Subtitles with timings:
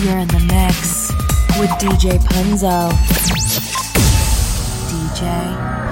[0.00, 1.10] You're in the mix
[1.58, 2.88] with DJ Punzo.
[4.86, 5.87] DJ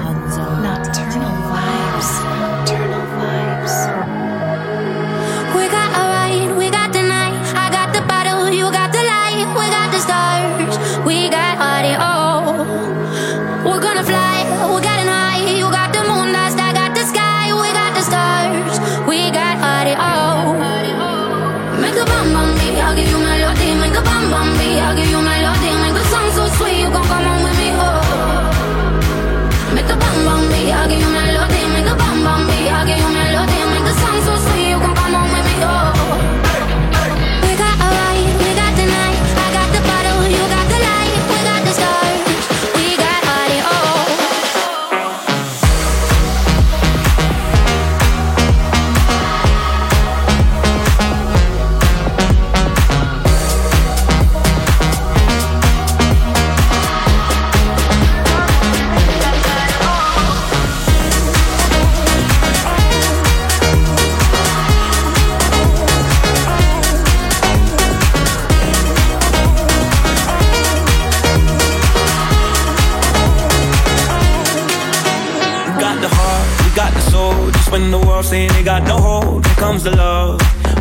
[78.27, 80.41] saying they got no hope, Here comes the love.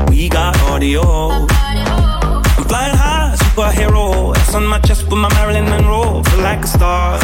[0.09, 1.03] We got audio.
[1.03, 4.35] I'm flying high, superhero.
[4.35, 6.23] S on my chest with my Marilyn Monroe.
[6.23, 7.19] Feel like a star.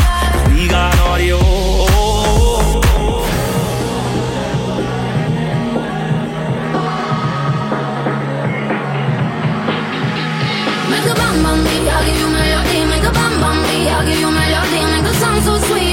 [0.53, 1.39] We got audio.
[10.91, 12.79] Make a bomb on me, I'll give you my melody.
[12.93, 14.81] Make a bomb on me, I'll give you my melody.
[14.93, 15.90] Make a song so sweet.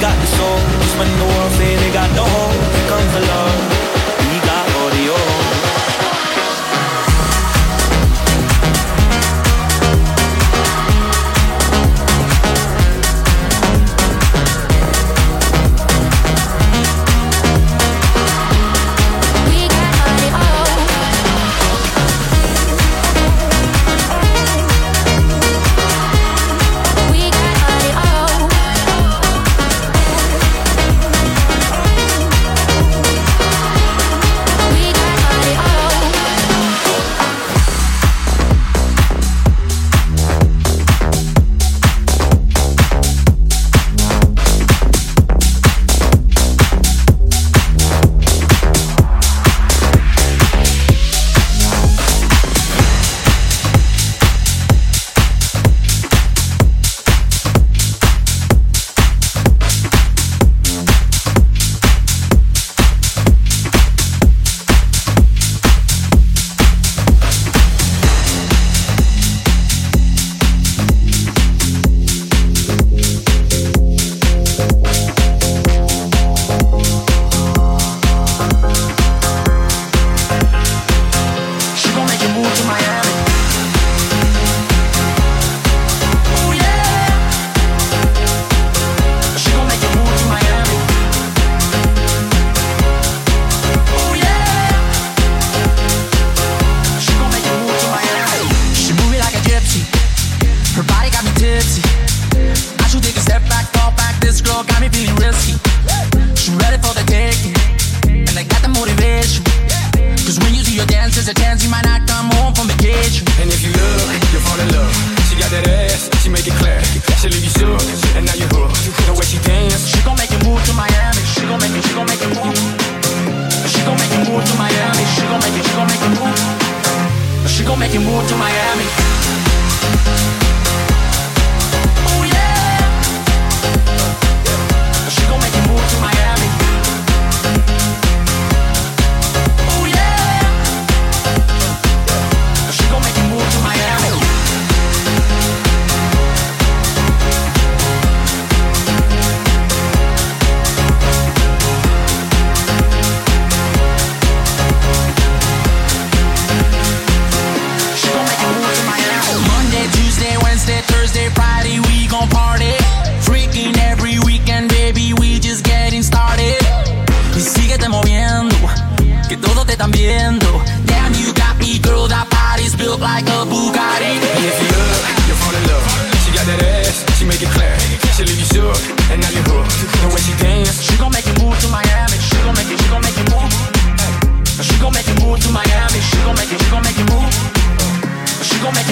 [0.00, 0.58] got the soul.
[0.80, 3.75] Just when the world say they got no hope, here comes love.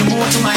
[0.09, 0.55] muito maior.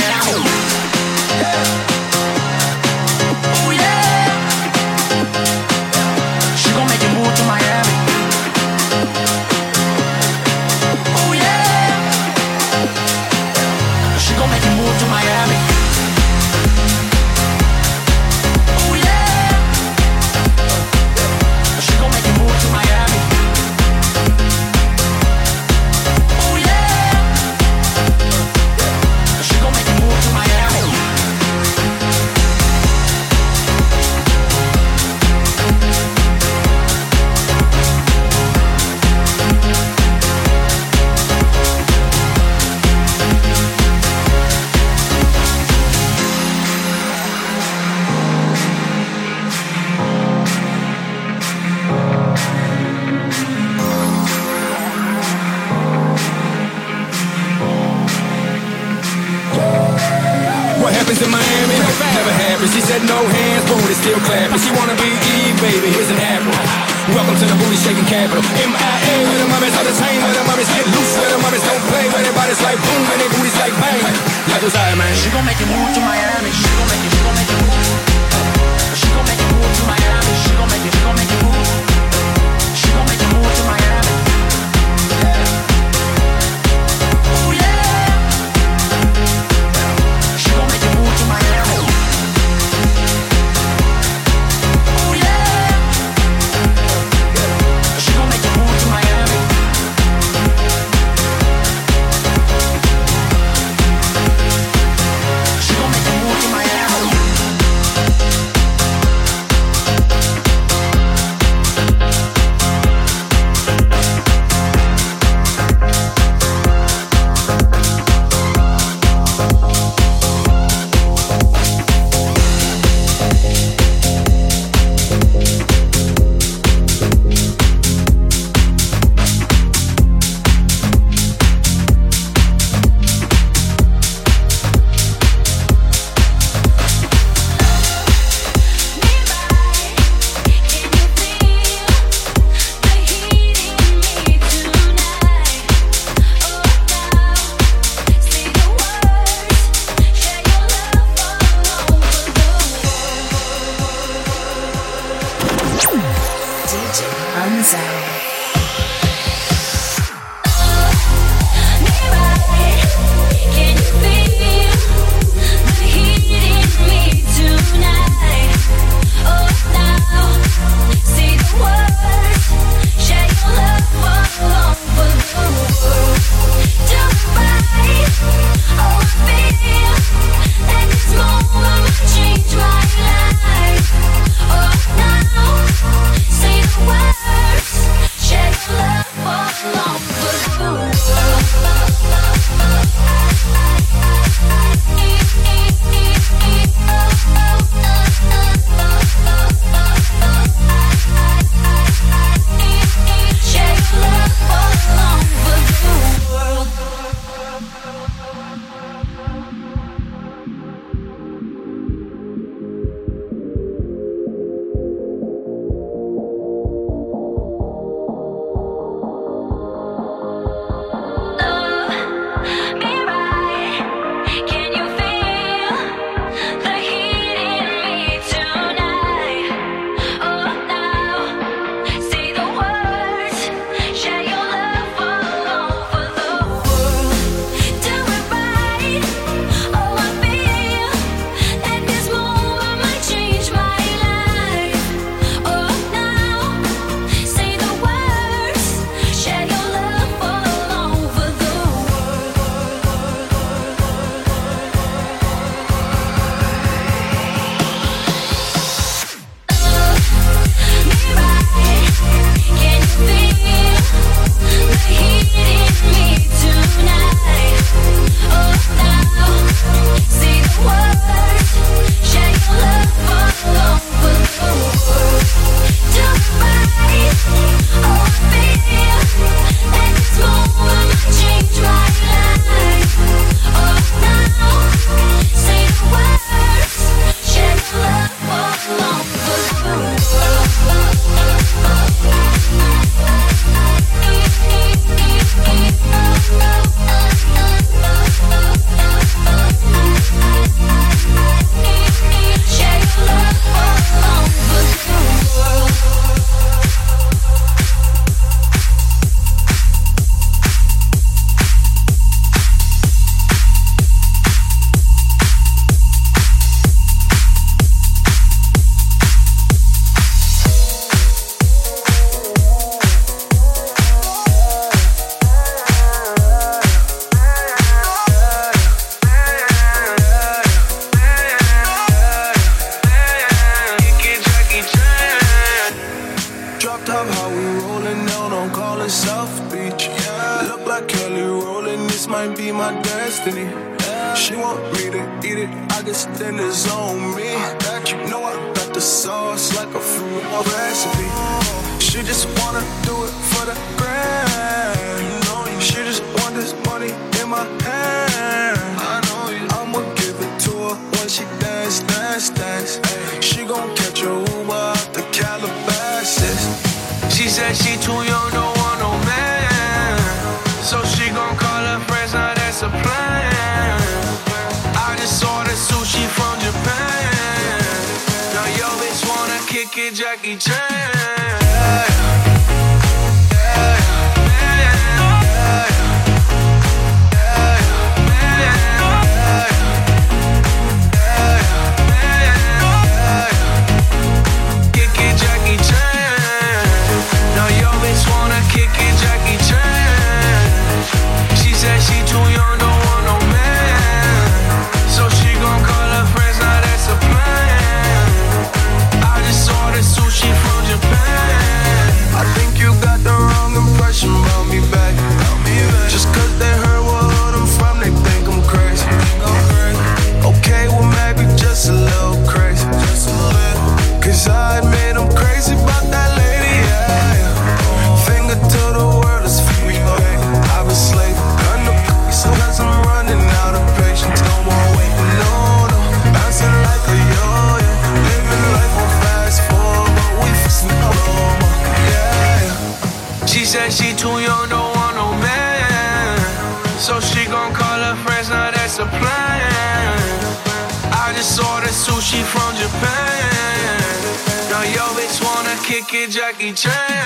[456.38, 456.97] Kick it,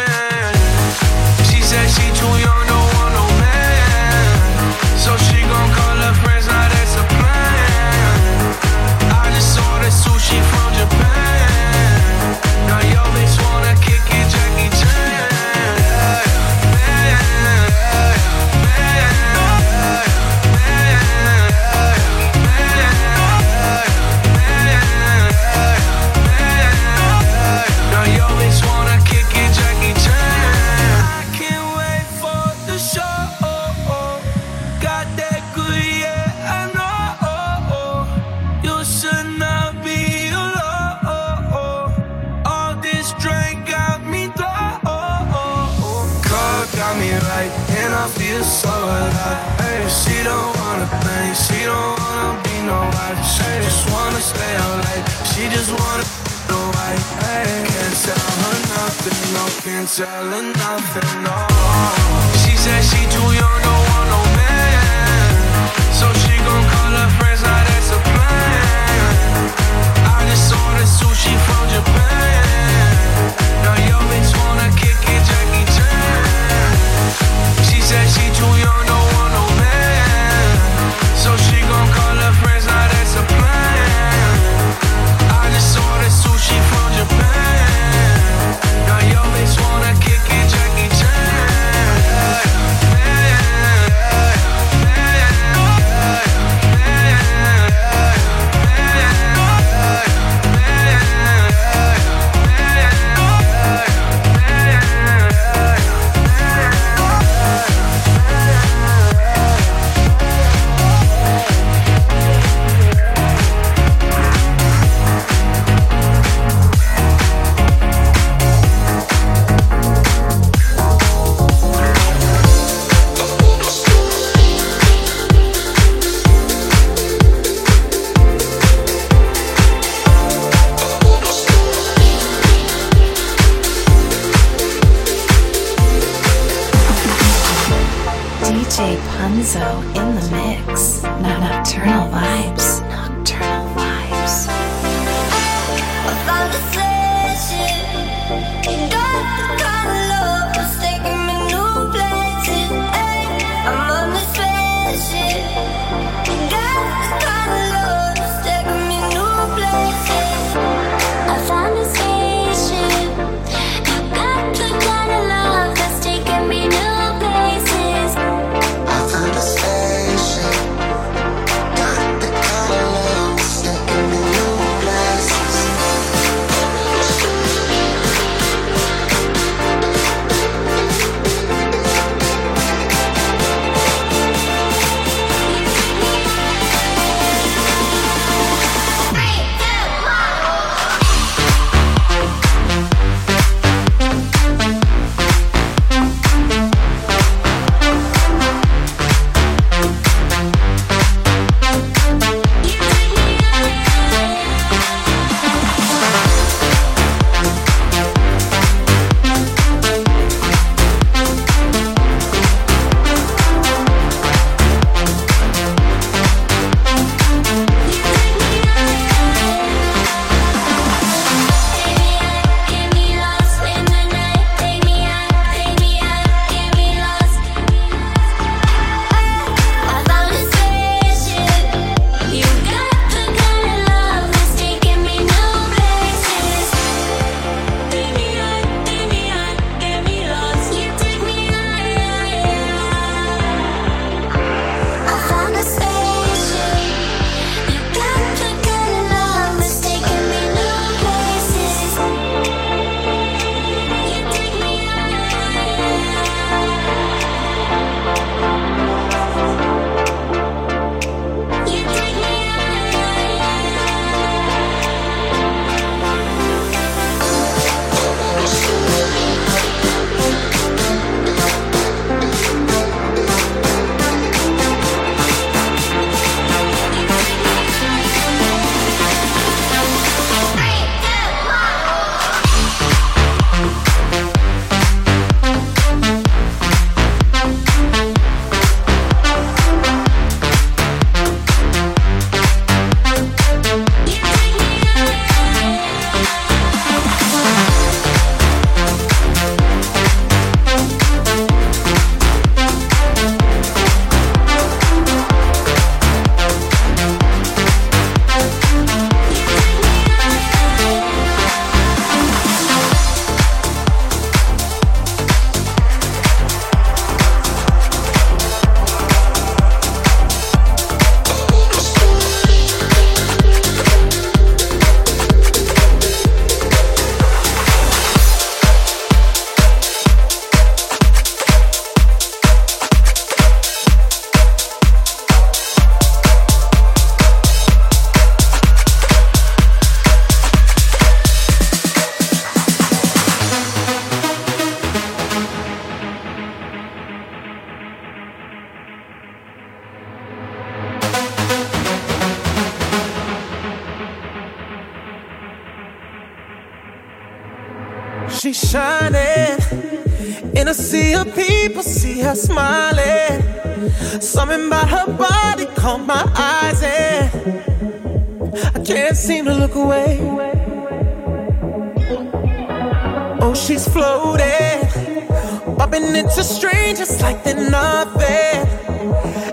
[376.95, 378.69] strangers like they're nothing.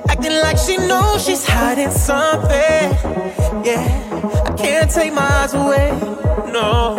[0.10, 2.86] Acting like she knows she's hiding something.
[3.64, 5.92] Yeah, I can't take my eyes away.
[6.52, 6.98] No.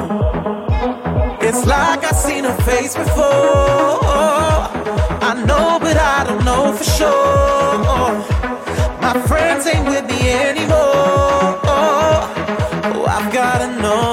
[1.41, 4.01] It's like I've seen her face before.
[5.31, 7.79] I know, but I don't know for sure.
[9.01, 11.59] My friends ain't with me anymore.
[11.75, 14.09] Oh, I've gotta know.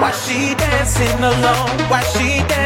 [0.00, 1.90] Why she dancing alone?
[1.90, 2.65] Why she dancing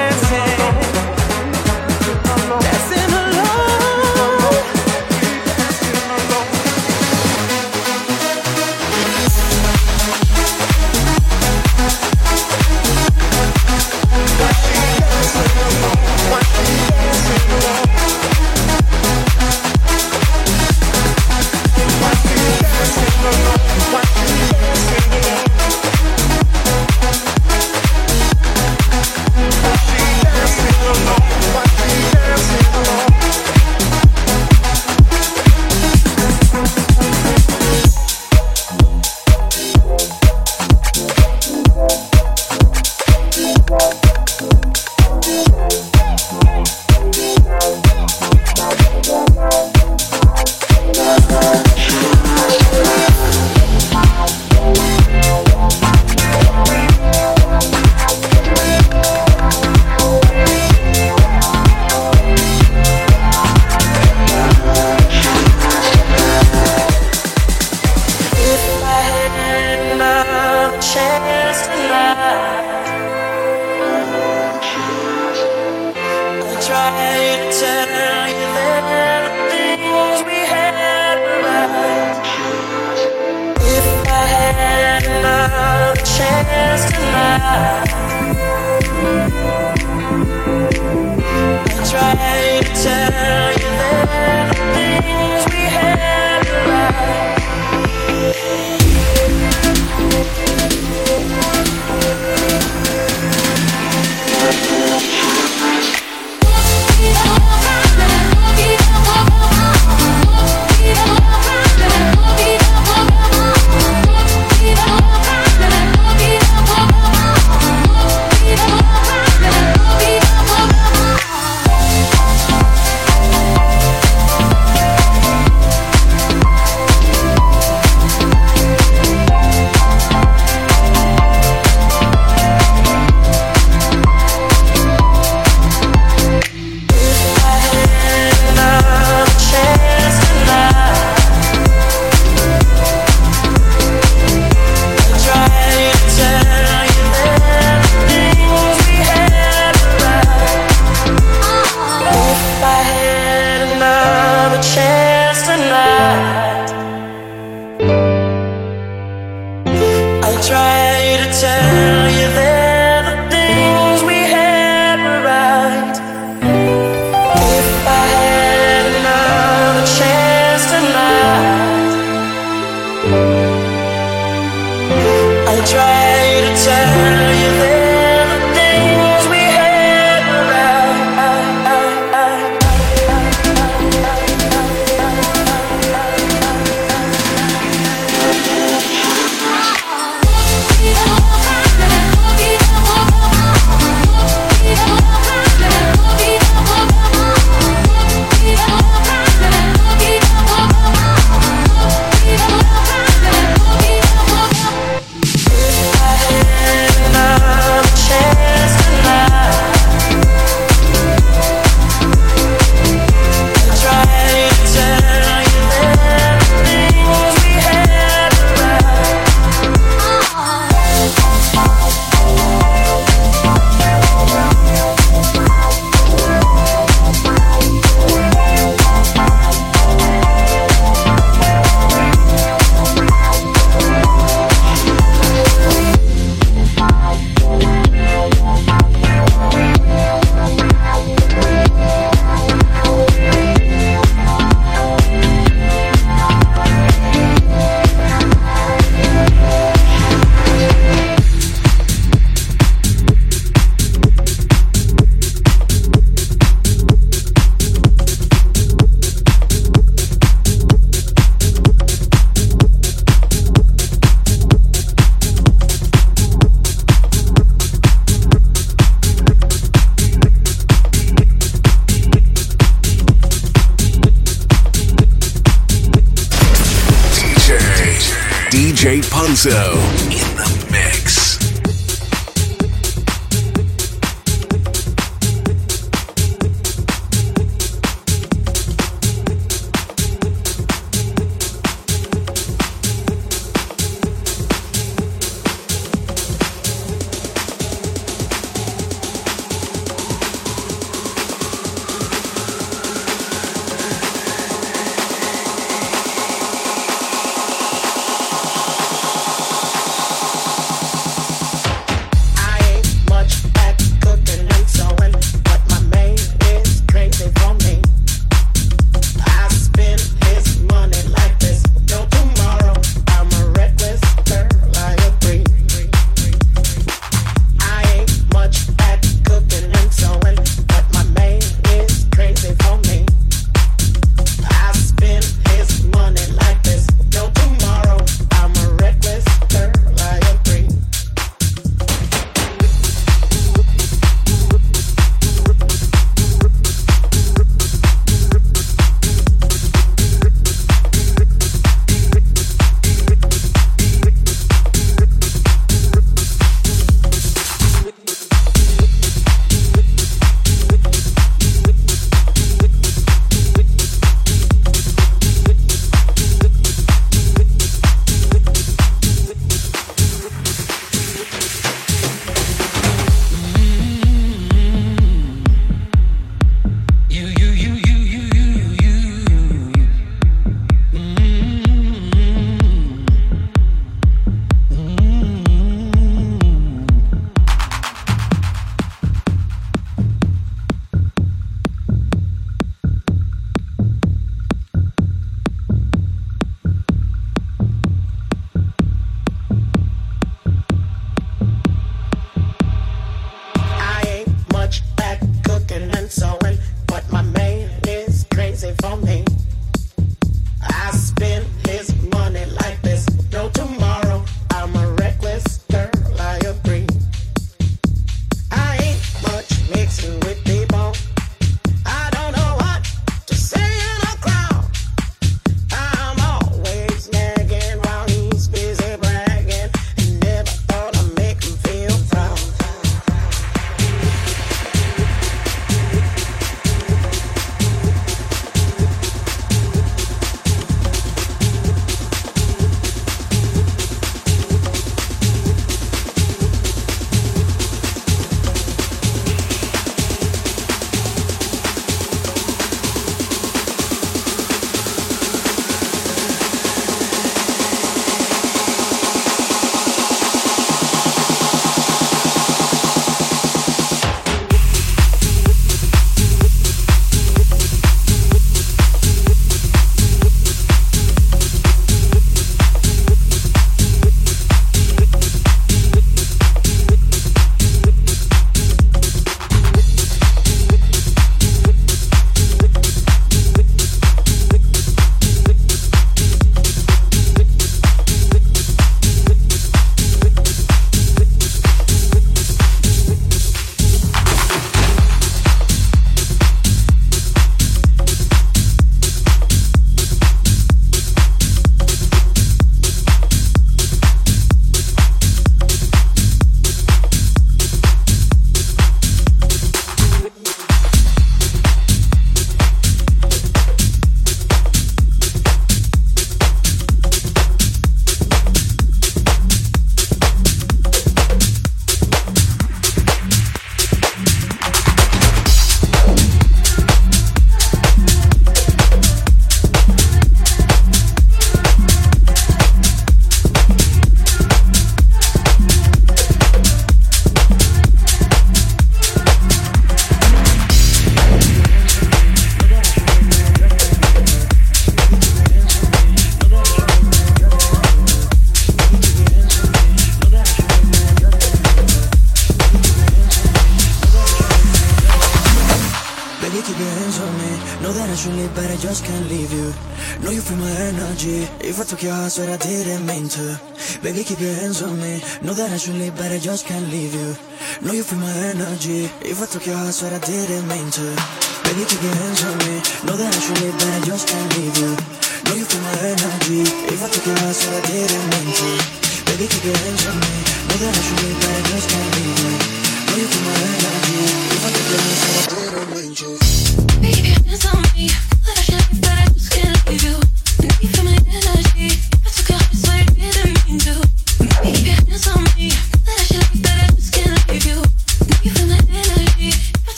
[565.41, 567.35] Know that I should leave, but I just can't leave you.
[567.81, 569.09] Know you feel my energy.
[569.25, 571.17] If I took your heart, swear I didn't mean to.
[571.65, 572.13] Baby, keep your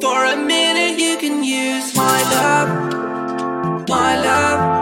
[0.00, 4.73] For a minute, you can use my love, my love.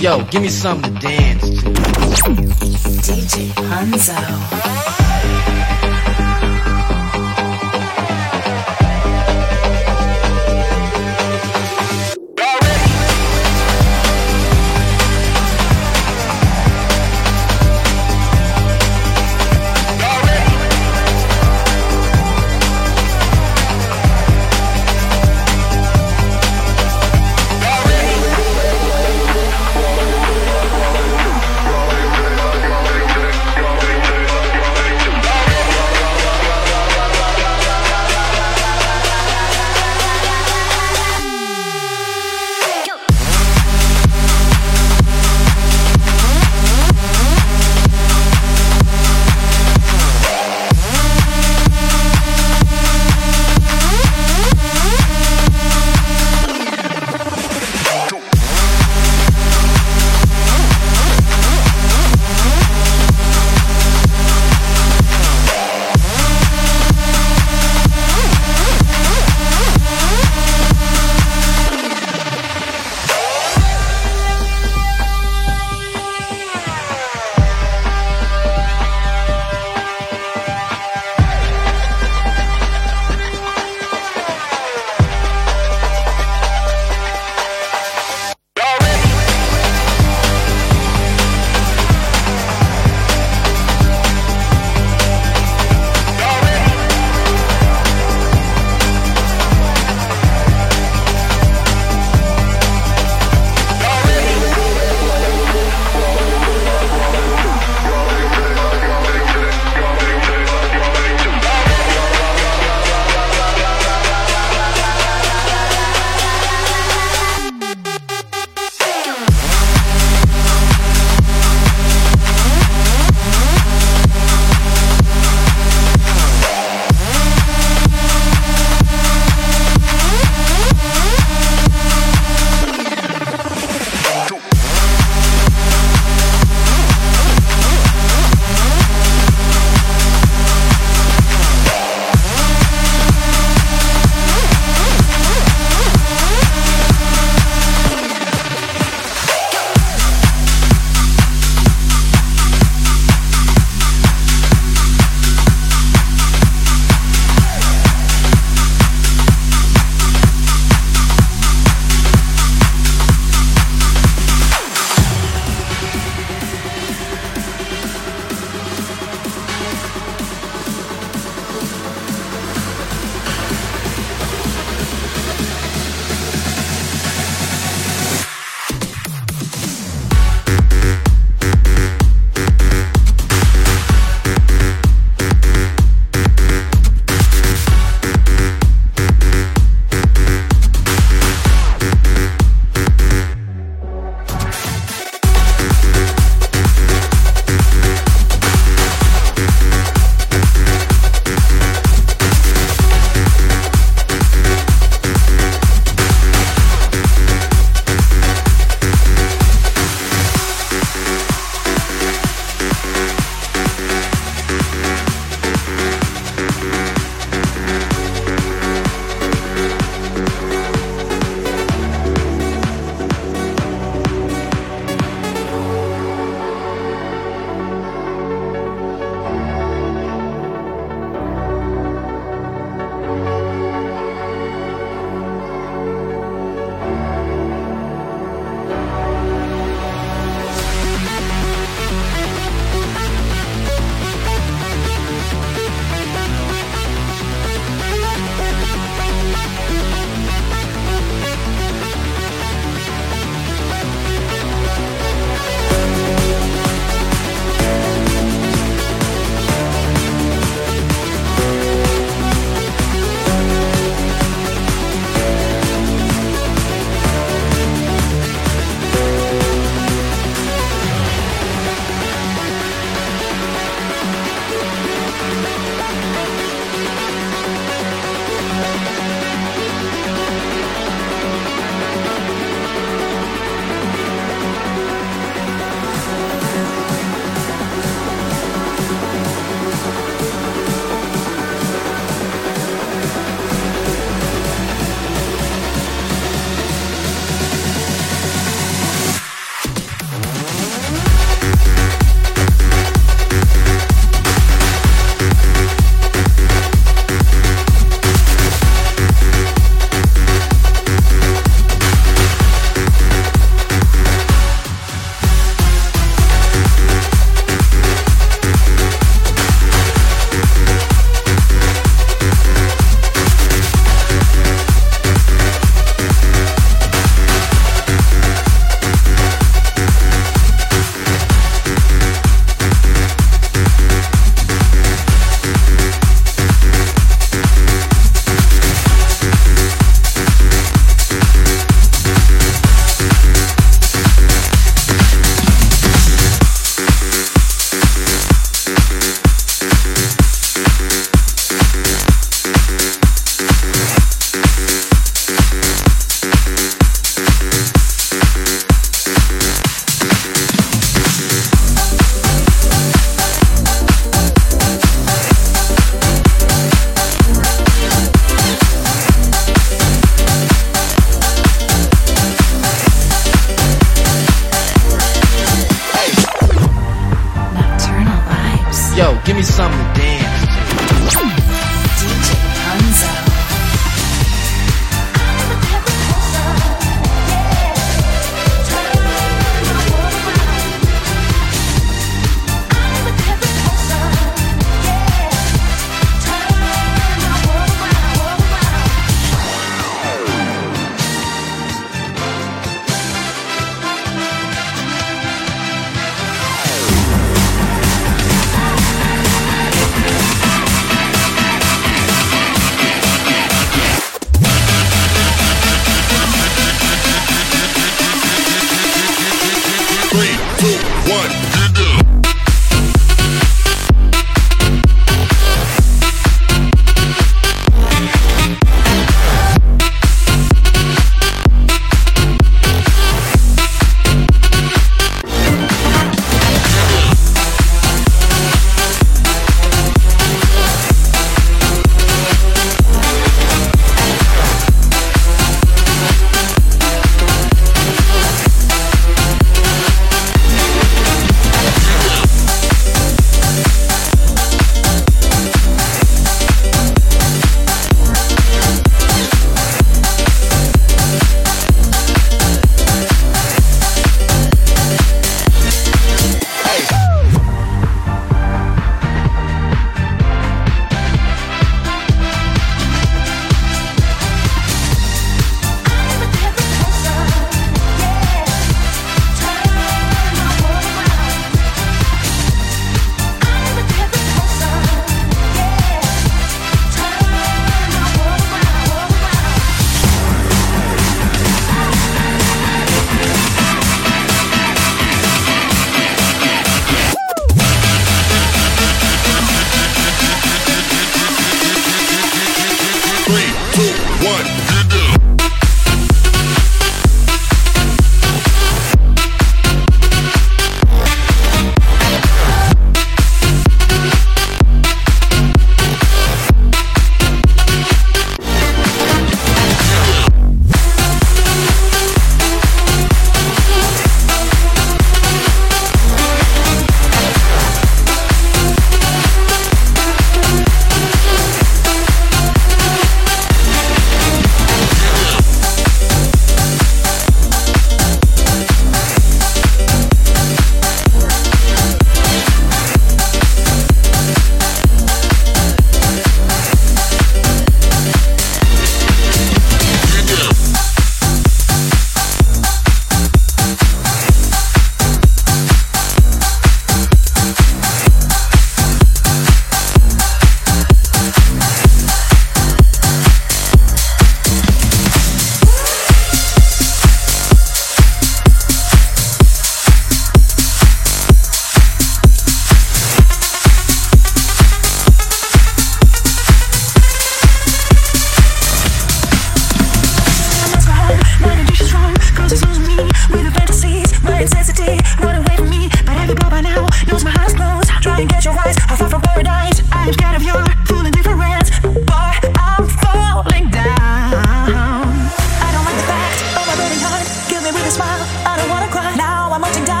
[0.00, 1.74] Yo, give me something to dance to.
[3.04, 5.19] DJ Punzo.